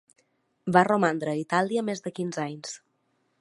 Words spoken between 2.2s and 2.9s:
quinze anys.